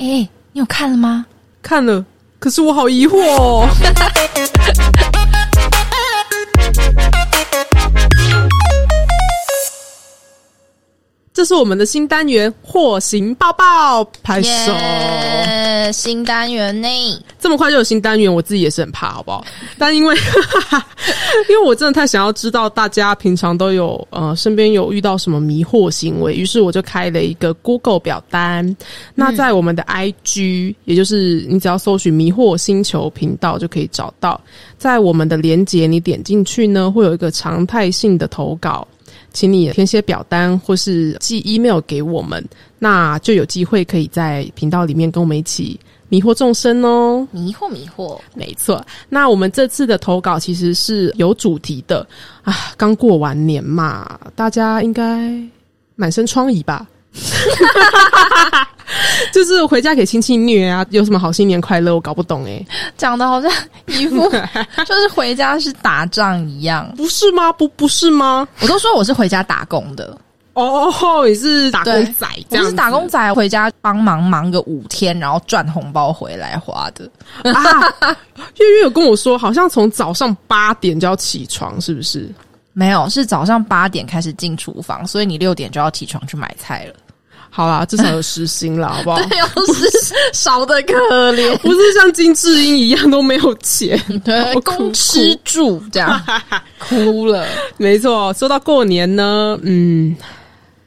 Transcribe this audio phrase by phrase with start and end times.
[0.00, 0.06] 哎，
[0.52, 1.26] 你有看了吗？
[1.62, 2.02] 看了，
[2.38, 3.68] 可是我好疑惑哦。
[11.40, 15.90] 这是我们的新单元“货行抱抱”，拍手！
[15.90, 16.86] 新单元呢，
[17.38, 19.42] 这么快就有新单元，我自己也是很怕，好不好？
[19.78, 20.14] 但因为
[21.48, 28.76] 因为我真的太想要知道大家平常都有呃身边有遇到什么迷惑行为，于是我就开了一个 Google 表单。
[29.14, 34.38] 那在我们的 IG，也就是你只要搜寻“迷惑星球”频道就可以找到。
[34.76, 38.86] 在我们的连接，你点进去呢，会有一个常态性的投稿。
[39.32, 42.44] 请你填写表单或是寄 email 给我们，
[42.78, 47.26] 那就有机会可以在频道里面跟我们一起迷惑众生哦。
[47.30, 48.84] 迷惑迷惑，没错。
[49.08, 52.06] 那我们这次的投稿其实是有主题的
[52.42, 55.32] 啊，刚过完年嘛，大家应该
[55.94, 56.86] 满身疮痍吧。
[59.32, 61.94] 就是回家给亲戚虐啊，有什么好新年快乐？
[61.94, 62.64] 我搞不懂哎，
[62.96, 63.50] 讲的好像
[63.86, 64.28] 一副
[64.84, 67.52] 就是回家是打仗一样，不是吗？
[67.52, 68.46] 不不是吗？
[68.60, 70.16] 我都说我是回家打工的
[70.54, 70.92] 哦，
[71.26, 77.08] 你是打工仔，我是打工仔，回家帮忙忙个五天，然后赚红包回来花的
[77.52, 77.80] 啊。
[78.58, 82.28] 月月有跟我说，好像从早上八点就要起床，是不是？
[82.72, 86.94] 没有，是早上八点开始进厨房，所以你六点就要起床去买菜了。
[87.52, 89.20] 好啦，至少有实薪了， 好不好？
[89.54, 89.86] 不是
[90.32, 90.94] 少的可
[91.32, 96.22] 怜， 不是像金智英一样都没有钱，对，供吃住这样
[96.78, 97.44] 哭了。
[97.76, 100.16] 没错，说到过年呢，嗯，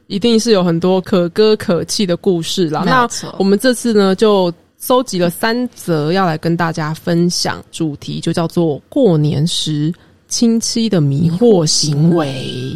[0.08, 2.84] 一定是有很多可歌可泣的故事啦。
[2.86, 9.94] 那我们这次呢，就搜集了三则要来跟大家分享，主题就叫做过年时
[10.30, 12.76] 亲戚的迷惑行为。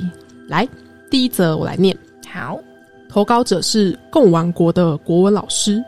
[0.49, 0.67] 来，
[1.09, 1.97] 第一则我来念，
[2.31, 2.59] 好。
[3.17, 5.83] 投稿者是共王国的国文老师。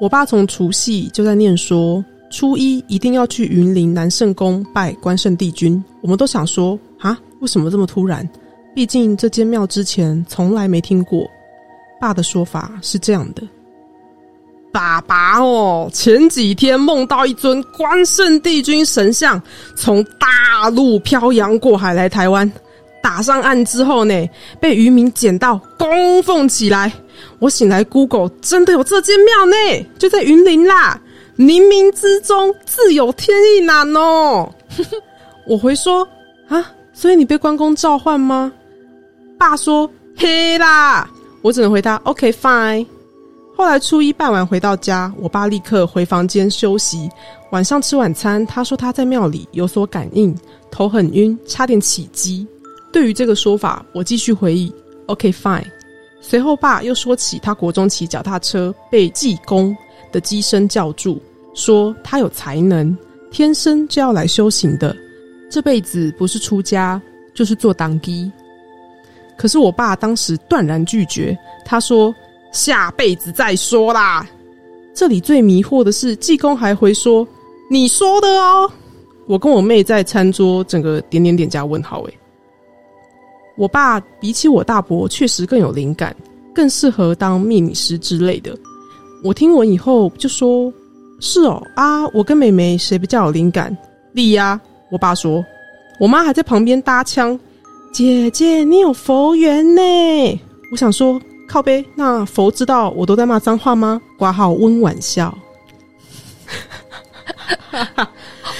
[0.00, 5.82] 我爸从除夕就在念说，初一一定要去云林南圣宫拜关圣帝君。
[6.02, 8.24] 我们都想说，啊，为什么这么突然？
[8.76, 11.28] 毕竟这间庙之前从来没听过。
[12.00, 13.42] 爸的说法是这样的：
[14.70, 19.42] 爸爸哦，前几天梦到一尊关圣帝君神像
[19.74, 22.48] 从大陆漂洋过海来台湾。
[23.06, 24.28] 打上岸之后呢，
[24.60, 26.92] 被渔民捡到供奉起来。
[27.38, 31.00] 我醒来，Google 真的有这间庙呢，就在云林啦。
[31.38, 34.52] 冥冥之中自有天意难哦。
[35.46, 36.06] 我回说
[36.48, 38.52] 啊，所以你被关公召唤吗？
[39.38, 41.08] 爸说嘿啦，
[41.42, 42.84] 我只能回答 OK fine。
[43.56, 47.08] 后来初一拜完回到家，我爸立刻回房间休息。
[47.52, 50.36] 晚上吃晚餐，他说他在庙里有所感应，
[50.72, 52.44] 头很晕，差点起鸡。
[52.96, 54.72] 对于这个说法，我继续回忆。
[55.04, 55.66] OK fine。
[56.18, 59.76] 随后，爸又说起他国中骑脚踏车被济公
[60.10, 61.20] 的机身叫住，
[61.52, 62.96] 说他有才能，
[63.30, 64.96] 天生就要来修行的，
[65.50, 66.98] 这辈子不是出家
[67.34, 68.32] 就是做当机。
[69.36, 72.14] 可是我爸当时断然拒绝，他说
[72.50, 74.26] 下辈子再说啦。
[74.94, 77.28] 这里最迷惑的是，济公还回说
[77.70, 78.72] 你说的哦。
[79.26, 82.18] 我跟我妹在餐桌，整个点点点加问号诶。
[83.56, 86.14] 我爸比起我大伯确实更有灵感，
[86.54, 88.56] 更适合当秘密师之类的。
[89.24, 90.72] 我听闻以后就说
[91.20, 93.76] ：“是哦啊，我跟妹妹谁比较有灵感？”
[94.12, 95.44] 丽呀，我爸说。
[95.98, 97.38] 我妈还在旁边搭腔
[97.90, 100.40] ：“姐姐，你有佛缘呢。”
[100.70, 101.18] 我想说
[101.48, 103.98] 靠背，那佛知道我都在骂脏话吗？
[104.18, 105.36] 挂号温婉笑，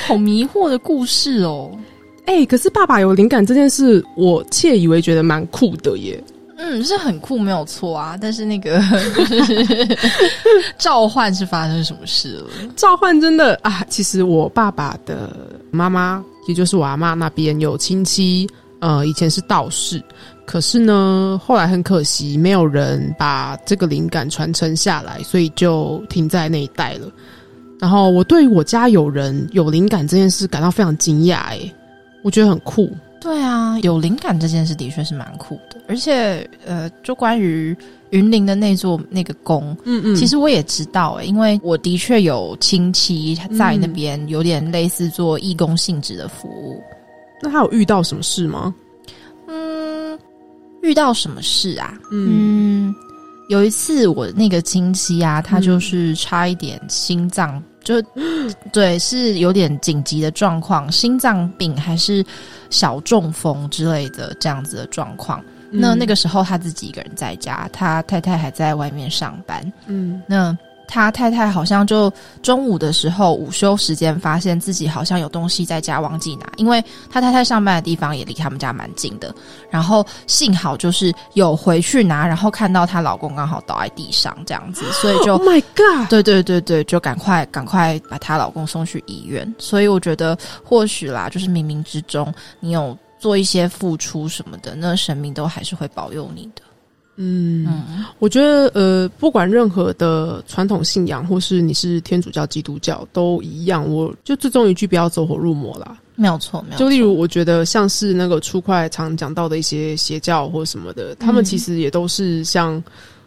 [0.07, 1.71] 好迷惑的故事哦。
[2.27, 6.23] 哎，可是爸爸有灵感这件事，我窃以为觉得蛮酷的耶。
[6.59, 8.17] 嗯，是很酷，没有错啊。
[8.21, 8.81] 但是那个
[10.79, 12.47] 召唤是发生什么事了？
[12.77, 15.37] 召唤真的啊，其实我爸爸的
[15.71, 18.49] 妈妈，也就是我阿妈那边有亲戚，
[18.81, 20.03] 呃，以前是道士，
[20.47, 27.07] 可是呢，后来很可惜，没有人把这个灵感传承下来，所以就停在那一代了。
[27.79, 31.61] 然后我对我家有人有灵感这件事感到非常惊讶，哎。
[32.27, 32.91] 我觉得很酷，
[33.21, 37.75] 对啊，有灵感这件事的确是蛮酷的，而且呃，就关于
[38.11, 46.83] 云林的那座那个宫，嗯嗯，其实我也知道，因为我的确有亲戚在那边，有点类似做义工性质的服务。
[47.41, 48.75] 那他有遇到什么事吗？
[49.47, 50.19] 嗯，
[50.83, 51.97] 遇到什么事啊？
[52.11, 52.93] 嗯，
[53.51, 57.63] 有一次我那个亲戚啊，他就是差一点心脏。
[57.87, 58.03] 就
[58.73, 62.25] 对，是有点紧急的状况，心脏病还是
[62.69, 65.41] 小中风之类的这样子的状况。
[65.71, 69.73] 那那个时候他自己一个人在家，他太太还在外面上班。
[69.87, 70.57] 嗯，那
[70.89, 72.13] 他太太好像就
[72.43, 79.35] 中午的时候午休时间，发现自己好像有东西在家忘记拿，因为他太太上班的地方也离他们家蛮近的。
[79.71, 86.09] 然后幸好就是有回去拿，然后看到她老公刚好倒在地上这样子，所以就 Oh my God！
[86.09, 89.55] 对对对对，就赶快赶快把她老公送去医院。
[89.59, 96.63] 所以我觉得或许啦，就是冥冥之中你有做一些付出什么的，那神明都还是会保佑你的。
[97.17, 97.67] 嗯，
[98.19, 103.91] 我觉得呃，不管任何的传统信仰，或是你是天主教、基督教，都一样。
[103.91, 105.97] 我就最终一句，不要走火入魔啦。
[106.15, 106.79] 没有错，没有。
[106.79, 112.83] 就例如，我觉得像是那个初快常讲到的一些邪教或什么的，他们其实也都是像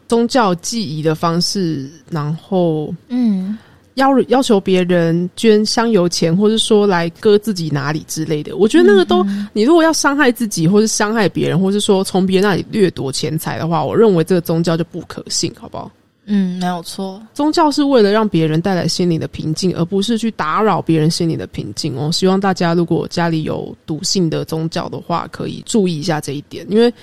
[0.07, 3.57] 宗教记忆的方式，然后嗯。
[3.99, 9.23] 要要求别人捐香油钱，或者说来割自己哪里之类的，我觉得那个都，
[9.53, 15.91] 你如果要伤害自己，或是伤害别人，或是说从别人那里掠夺钱财的话，我认为这个宗教就不可信，好不好？
[16.31, 17.19] 嗯，没有错。
[17.33, 22.11] 宗教是为了让别人带来心灵的平静，而不是去打扰别人心灵的平静哦。
[22.11, 26.93] 希望大家如果家里有笃信的宗教的话，可以注意一下这一点，因为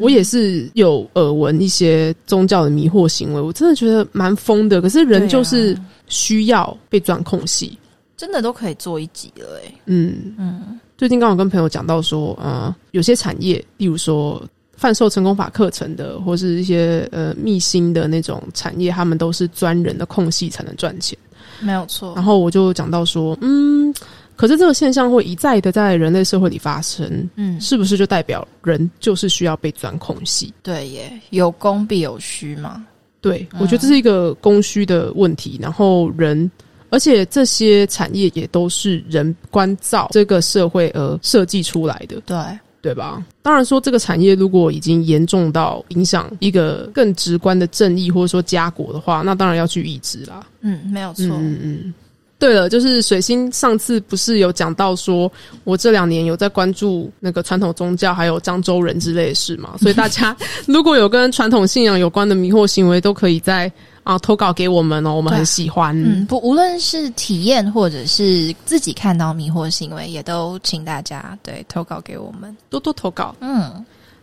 [0.00, 4.82] 我也是有耳闻一些宗教的迷惑行为，我真的觉得蛮疯的。
[4.82, 5.78] 可是人就是
[6.12, 7.76] 需要被钻空隙，
[8.16, 9.74] 真的都可以做一集了哎。
[9.86, 14.40] 嗯嗯，最近刚好跟朋友讲到说，呃，有些产业，例如说。
[14.74, 21.16] 贩售成功法课程的，或是一些呃秘辛的那种产业，他们都是钻人的空隙才能赚钱，
[21.60, 22.12] 没有错。
[22.16, 23.94] 然后我就讲到说，嗯，
[24.34, 30.52] 可是这个现象会一再的在人类社会里发生，嗯，是不是就代表人就是需要被钻空隙？
[30.64, 32.84] 对耶，有功必有需嘛。
[33.22, 35.58] 对，我觉得这是一个供需的问题。
[35.62, 36.50] 然后人，
[36.90, 42.20] 而且这些产业也都是人关照这个社会而设计出来的。
[42.26, 42.36] 对。
[42.82, 43.24] 对吧？
[43.42, 50.44] 当然说，这个产业如果已经严重到影响一个更直观的正义，或者说家国的话，那当然要去抑制啦。
[50.62, 51.26] 嗯，没有错。
[51.26, 51.94] 嗯嗯。
[52.42, 55.30] 对了，就是水星上次不是有讲到说，
[55.62, 59.76] 我这两年有在关注那个传统宗教，还有漳州人之类的事嘛？
[59.80, 60.36] 所以大家
[60.66, 63.70] 如果有跟传统信仰有关的迷惑行为，都可以在。
[64.04, 65.96] 啊，投稿给我们哦，我们很喜欢。
[65.96, 73.32] 嗯，不，无论是体验或者是自己看到迷惑行为，也都请大家对投稿给我们，多多投稿。
[73.38, 73.72] 嗯，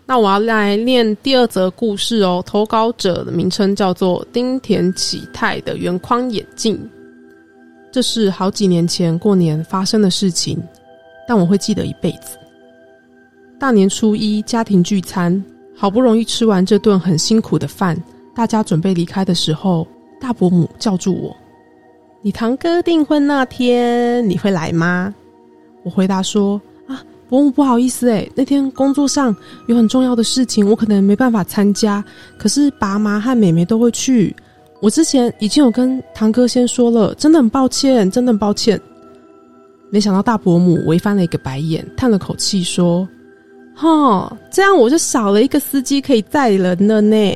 [0.06, 2.44] 那我要来念第二则故事哦。
[2.46, 6.78] 投稿者的名称叫做丁田启泰的圆框眼镜。
[7.92, 10.62] 这是好几年前过年发生的事情，
[11.28, 12.38] 但我会记得一辈子。
[13.60, 15.44] 大年初一家庭聚餐，
[15.76, 18.02] 好不容易吃完这顿很辛苦的饭。
[18.36, 19.86] 大家准备离开的时候，
[20.22, 21.36] 大伯母叫住我
[22.22, 25.14] ：“你堂哥订婚那天你会来吗？”
[25.84, 29.36] 我回答说：“啊，伯母不好意思，诶，那天工作上
[29.68, 32.04] 有很重要的事情，我可能没办法参加。
[32.38, 34.34] 可是爸妈和妹妹都会去。
[34.82, 38.80] 我之前已经有跟堂哥先说了，真的很抱歉，真的很抱歉。”
[39.92, 43.08] 没想到大伯母微翻了一个白眼，叹了口气说
[43.76, 47.36] ：“哈，这样我就少了一个司机可以载人了呢。”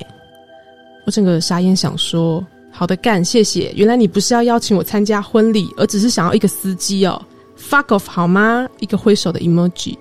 [1.05, 3.73] 我整个傻眼，想说：“好的，干，谢谢。
[3.75, 7.21] 原来你不是要邀请我参加婚礼，而只是想要一个司机哦。
[7.57, 8.67] ”Fuck off，好吗？
[8.79, 9.97] 一个挥手的 emoji。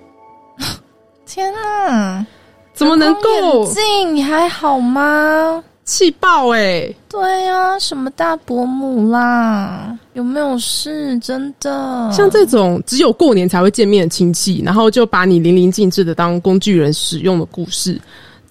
[1.25, 2.25] 天啊，
[2.73, 3.65] 怎么能够？
[3.73, 5.63] 镜，你还好吗？
[5.85, 6.93] 气爆哎！
[7.09, 9.97] 对呀，什么大伯母啦？
[10.13, 11.17] 有没有事？
[11.19, 12.09] 真的？
[12.11, 17.99] 像这种只有过年才会见面的亲戚，然后就把你淋漓尽致的当工具人使用的故事。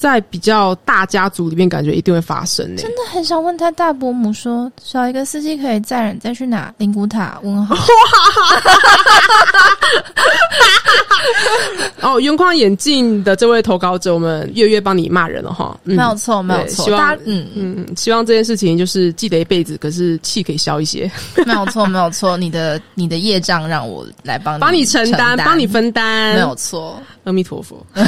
[0.02, 2.82] 在比较大家族里面，感觉一定会发生呢。
[2.82, 7.76] 真的很想问他大伯母说：“少一个司机可以载人再去哪？”灵谷塔问号。
[12.00, 15.78] 哦，圆框眼镜的这位投稿者，我们月月帮你骂人了哈。
[15.84, 16.84] 没有错，没有错。
[16.84, 21.08] 希望嗯嗯，希望这件事情就是记得一辈子，可是气可以消一些。
[21.46, 22.36] 没有错，没有错。
[22.36, 26.34] 你的你的业障让我来帮你帮你承担，帮你分担。
[26.34, 27.86] 没有错，阿弥陀佛。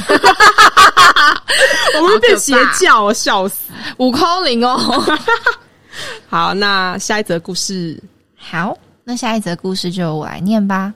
[2.00, 3.72] 我们变邪教，笑死！
[3.98, 4.78] 五扣零哦。
[6.28, 8.02] 好，那下一则故事。
[8.36, 10.92] 好，那下一则故事就我来念吧。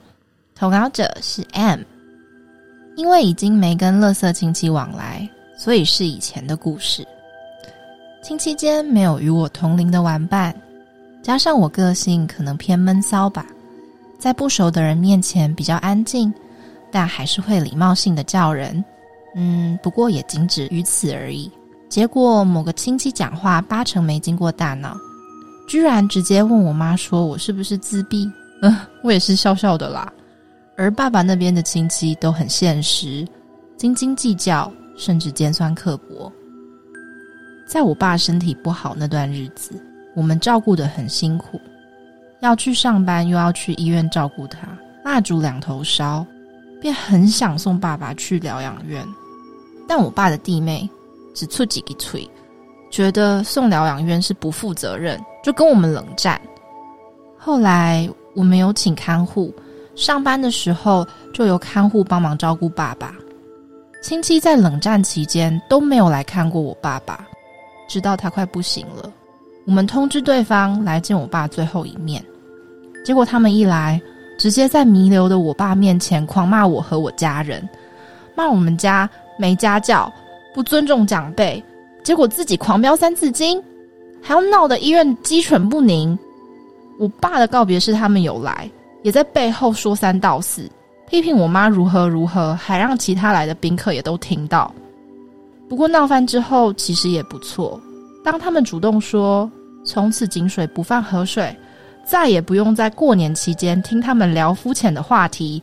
[0.55, 1.79] 投稿者是 M，
[2.95, 5.27] 因为已经没跟乐色亲戚往来，
[5.57, 7.07] 所以是以前的故事。
[8.21, 10.53] 亲戚间没有与我同龄的玩伴，
[11.23, 13.45] 加上我个性可能偏闷骚吧，
[14.19, 16.33] 在不熟的人面前比较安静，
[16.91, 18.83] 但还是会礼貌性的叫人。
[19.35, 21.51] 嗯，不过也仅止于此而已。
[21.89, 24.95] 结果某个亲戚讲话八成没经过大脑，
[25.67, 28.29] 居然直接问我妈说我是不是自闭？
[28.61, 30.11] 嗯， 我也是笑笑的啦。
[30.77, 33.27] 而爸爸那边的亲戚都很现实，
[33.75, 36.31] 斤斤计较，甚至尖酸刻薄。
[37.67, 39.81] 在我爸身体不好那段日子，
[40.15, 41.59] 我们照顾的很辛苦，
[42.41, 44.67] 要去上班又要去医院照顾他，
[45.03, 46.25] 蜡烛两头烧，
[46.81, 49.05] 便很想送爸爸去疗养院。
[49.87, 50.89] 但我爸的弟妹
[51.33, 52.29] 只出几个嘴，
[52.91, 56.39] 觉得送疗养院是不负责任，就跟我们冷战。
[57.37, 59.53] 后来我们有请看护，
[59.95, 63.15] 上班的时候就由看护帮忙照顾爸爸。
[64.01, 67.27] 亲戚在冷战期间都没有来看过我爸爸，
[67.87, 69.11] 直到他快不行了，
[69.65, 72.23] 我们通知对方来见我爸最后一面。
[73.03, 74.01] 结果他们一来，
[74.39, 77.67] 直接在弥留的我爸面前狂骂我和我家人，
[78.35, 80.11] 骂我们家没家教、
[80.55, 81.61] 不尊重长辈，
[82.03, 83.61] 结果自己狂飙三字经，
[84.21, 86.17] 还要闹得医院鸡犬不宁。
[86.97, 88.69] 我爸的告别是他们有来，
[89.03, 90.69] 也在背后说三道四。
[91.09, 94.73] 批评我妈如何如何，还让其他来的宾客也都听到。
[95.67, 97.77] 不过闹翻之后，其实也不错。
[98.23, 99.51] 当他们主动说
[99.83, 101.53] 从此井水不犯河水，
[102.09, 105.61] 再也不用在过年期间听他们聊肤浅的话题，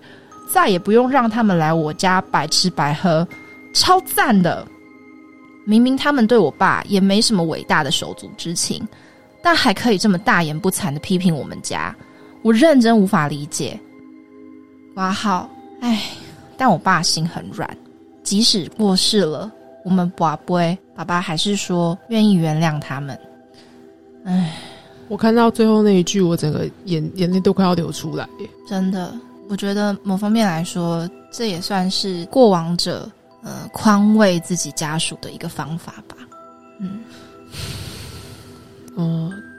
[0.48, 3.26] 再也不用让他们来我家白吃白喝，
[3.74, 4.64] 超赞的。
[5.64, 8.86] 明明他们对我爸也没什么伟大的手足之情，
[9.42, 11.92] 但还可以这么大言不惭的批评我们家，
[12.42, 13.76] 我认真无法理解。
[14.94, 15.50] 挂号，
[15.80, 16.00] 唉，
[16.56, 17.68] 但我爸心很软，
[18.22, 19.50] 即使过世了，
[19.84, 23.18] 我们不会，爸爸还是说愿意原谅他们。
[24.24, 24.52] 唉，
[25.08, 28.28] 我看到最后那一句，我整个眼眼泪都快要流出来。
[28.68, 29.14] 真的，
[29.48, 33.10] 我觉得某方面来说，这也算是过往者
[33.42, 36.16] 呃宽慰自己家属的一个方法吧。
[36.80, 37.00] 嗯，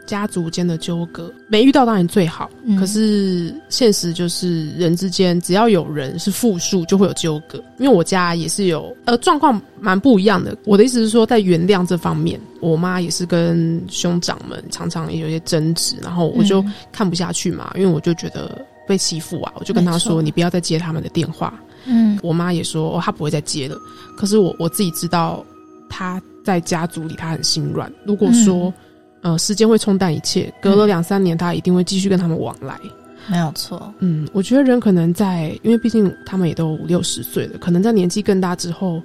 [0.07, 2.49] 家族间的纠葛没遇到当然最好，
[2.79, 7.63] 可是现实就是人之间只要有人是复数，就会有纠葛。
[7.77, 10.57] 因为我家也是有呃状况蛮不一样的。
[10.63, 21.53] 我的意思是说，在原谅这方面，我妈也是跟兄长们常常也有些争执，然后我就看不下去嘛，因为我就觉得被欺负啊，我就跟他说：“你不要再接他们的电话。”
[21.85, 23.77] 嗯，我妈也说：“哦，她不会再接了。”
[24.17, 25.45] 可是我我自己知道，
[25.89, 27.91] 她在家族里她很心软。
[28.05, 28.73] 如果说
[29.21, 30.53] 呃，时间会冲淡一切。
[30.61, 32.79] 隔了两三年，他一定会继续跟他们往来，
[33.27, 33.91] 没有错。
[33.99, 39.01] 嗯，我觉得人可能在，因为毕竟他们也都五六十岁了，可能在年纪更大之后，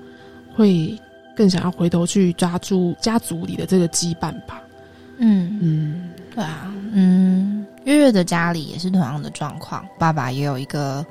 [0.54, 0.96] 会
[1.34, 4.62] 更想要回头去抓住家族里的这个羁绊吧。
[5.16, 11.04] 嗯嗯，对啊，嗯，月月的家里也是同样的状况，爸爸也有一个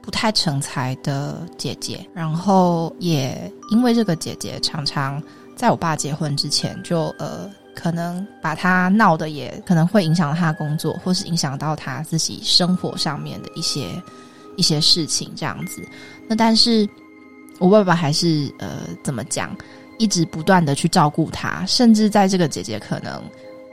[0.00, 5.20] 不太成才的姐姐，然后也因为这个姐姐常常
[5.56, 7.50] 在我爸结婚之前就呃。
[7.74, 14.02] 可能把他闹的也可能会影响他工作，或是影响到他自己生活上面的一些
[14.56, 15.86] 一些事情，这样子。
[16.28, 16.88] 那但是
[17.58, 19.54] 我爸爸还是呃怎么讲，
[19.98, 23.22] 一直不断的去照顾他，甚至在这个姐姐可能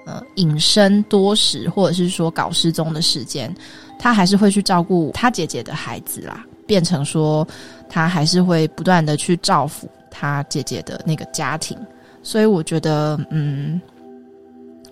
[0.05, 3.53] 呃隐身多时，或者是说搞失踪的时间，
[3.97, 7.47] 他还是会去照顾他姐姐的孩子啦，变成说
[7.89, 11.77] 他还是会不断的去照顾他姐姐的那个家庭。
[12.23, 13.81] 所以我觉得，嗯。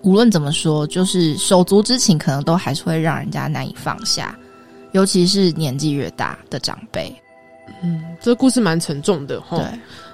[0.02, 4.38] 无论怎么说，就是手足之情，可能都还是会让人家难以放下，
[4.92, 7.14] 尤其是年纪越大的长辈。
[7.82, 9.58] 嗯，这个故事蛮沉重的哈。
[9.58, 9.66] 对，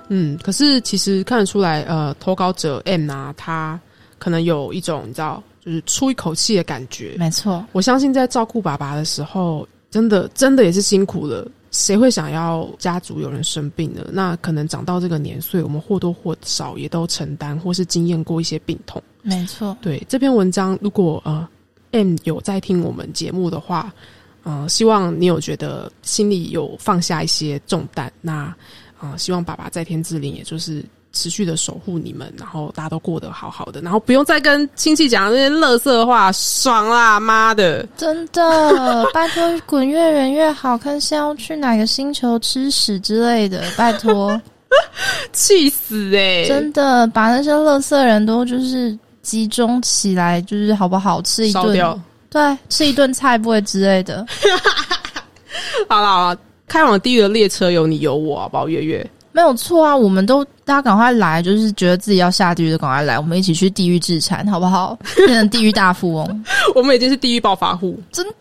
[0.08, 3.78] 嗯，可是其实看得出来，呃，投稿者 M 啊，他
[4.18, 7.14] 可能有一种你知道，就是出一口气的感觉。
[7.18, 11.46] 没错，我相信在照顾爸爸的时候，真的真的也是辛苦了。
[11.78, 14.00] 谁会想要家族有人生病呢？
[14.10, 19.02] 那可能长到这个年岁，我们或多或少也都承担或是经验过一些病痛。
[19.20, 21.46] 没错，对这篇文章，如果呃
[21.90, 23.92] M 有在听我们节目的话，
[24.42, 28.10] 呃，希望你有觉得心里有放下一些重担。
[28.22, 28.54] 那
[28.98, 30.82] 啊，希望爸爸在天之灵，也就是。
[31.16, 37.18] 持续的守护你们，然后大家都过得好好的，然后不用再跟亲戚讲那些乐色话，爽啦！
[37.18, 43.64] 妈的，真的， 拜托滚越远越好看，是要去哪个星球吃屎之类的？
[43.78, 44.38] 拜托，
[45.32, 46.44] 气死哎！
[46.46, 51.98] 真的，把那些乐色人都就是集中起来，就是好不好吃一顿？
[52.28, 54.26] 对，吃一顿菜不会之类的。
[55.88, 58.68] 好了好了，开往地狱的列车有你有我，好不好？
[58.68, 59.08] 月月。
[59.36, 64.98] 没有错啊，我们都大家赶快来，就是觉得自己要下地狱的赶快来，我们一起去地狱自产，好不好？
[65.14, 68.32] 变成地狱大富翁，我们已经是地狱暴发户，真的。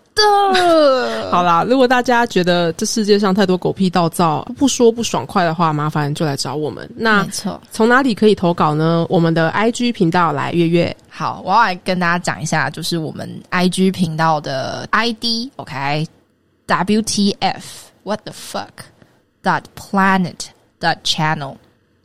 [1.30, 6.90] 好啦，如果大家觉得这世界上太多狗屁道造，不说不爽快的话，麻烦就来找我们。
[6.96, 9.06] 那没错，从哪里可以投稿呢？
[9.10, 10.96] 我们的 I G 频道来月月。
[11.10, 20.55] 好，我要来跟大家讲一下，就是我们 I G 频道的 I D，OK，W T F，What the fuck，Dot Planet。
[20.80, 21.56] Dot channel，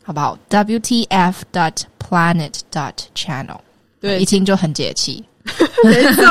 [0.03, 3.59] 好不好？WTF dot planet dot channel。
[4.01, 5.25] 对一听就很解气。
[5.83, 6.25] 没错，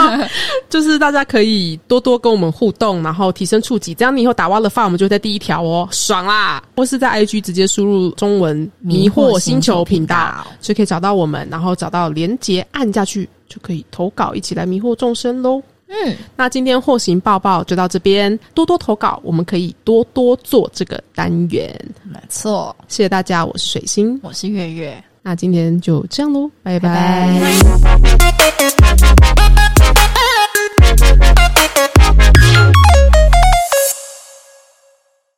[0.70, 6.64] 就是大家可以多多跟我们互动，然后提升触及，这样你以后打挖了饭，我们就在第一条哦，爽啦！
[6.76, 15.62] 或是在 IG 直接输入中文“迷惑星球”频道，就可以找到我们，然后找到连接按下去，就可以投稿，一起来迷惑众生喽。
[15.92, 21.76] 嗯，那今天祸行报报就到这边，多多投稿，我们可以多多做这个单元。
[22.04, 27.28] 没错，谢谢大家，我是水星，我是月月，那今天就这样喽，拜拜。